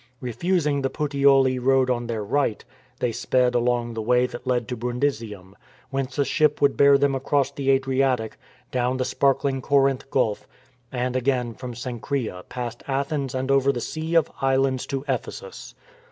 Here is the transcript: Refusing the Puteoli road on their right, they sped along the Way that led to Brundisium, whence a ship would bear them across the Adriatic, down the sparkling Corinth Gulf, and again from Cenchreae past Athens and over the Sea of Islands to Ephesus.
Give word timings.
Refusing 0.19 0.81
the 0.81 0.89
Puteoli 0.89 1.59
road 1.59 1.91
on 1.91 2.07
their 2.07 2.23
right, 2.23 2.65
they 2.99 3.11
sped 3.11 3.53
along 3.53 3.93
the 3.93 4.01
Way 4.01 4.25
that 4.25 4.47
led 4.47 4.67
to 4.69 4.75
Brundisium, 4.75 5.53
whence 5.91 6.17
a 6.17 6.25
ship 6.25 6.59
would 6.59 6.75
bear 6.75 6.97
them 6.97 7.13
across 7.13 7.51
the 7.51 7.69
Adriatic, 7.69 8.37
down 8.71 8.97
the 8.97 9.05
sparkling 9.05 9.61
Corinth 9.61 10.09
Gulf, 10.09 10.47
and 10.91 11.15
again 11.15 11.53
from 11.53 11.75
Cenchreae 11.75 12.49
past 12.49 12.81
Athens 12.87 13.35
and 13.35 13.51
over 13.51 13.71
the 13.71 13.79
Sea 13.79 14.15
of 14.15 14.31
Islands 14.41 14.87
to 14.87 15.05
Ephesus. 15.07 15.75